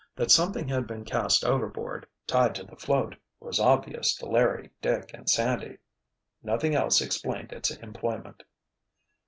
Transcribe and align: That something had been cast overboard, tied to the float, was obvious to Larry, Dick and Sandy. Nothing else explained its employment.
That 0.15 0.31
something 0.31 0.67
had 0.67 0.87
been 0.87 1.05
cast 1.05 1.45
overboard, 1.45 2.07
tied 2.25 2.55
to 2.55 2.63
the 2.63 2.75
float, 2.75 3.15
was 3.39 3.59
obvious 3.59 4.15
to 4.15 4.25
Larry, 4.25 4.71
Dick 4.81 5.11
and 5.13 5.29
Sandy. 5.29 5.77
Nothing 6.41 6.73
else 6.73 7.01
explained 7.01 7.51
its 7.51 7.69
employment. 7.69 8.41